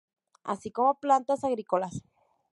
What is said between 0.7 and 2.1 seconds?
como plantas agrícolas.